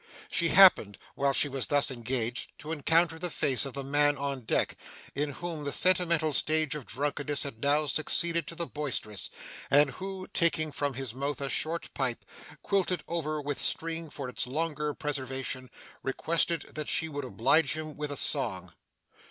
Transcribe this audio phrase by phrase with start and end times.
[0.31, 4.39] She happened, while she was thus engaged, to encounter the face of the man on
[4.41, 4.75] deck,
[5.13, 9.29] in whom the sentimental stage of drunkenness had now succeeded to the boisterous,
[9.69, 12.25] and who, taking from his mouth a short pipe,
[12.63, 15.69] quilted over with string for its longer preservation,
[16.01, 18.73] requested that she would oblige him with a song.